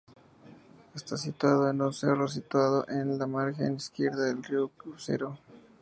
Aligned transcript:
Está 0.95 1.15
situado 1.15 1.69
en 1.69 1.79
un 1.79 1.93
cerro 1.93 2.27
situado 2.27 2.87
en 2.89 3.19
la 3.19 3.27
margen 3.27 3.75
izquierda 3.75 4.23
del 4.25 4.41
río 4.43 4.71
Ucero. 4.87 5.37